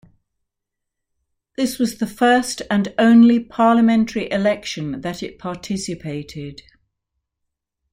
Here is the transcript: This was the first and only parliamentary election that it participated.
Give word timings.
This 1.57 1.77
was 1.77 1.99
the 1.99 2.07
first 2.07 2.63
and 2.71 2.91
only 2.97 3.39
parliamentary 3.39 4.31
election 4.31 5.01
that 5.01 5.21
it 5.21 5.37
participated. 5.37 6.63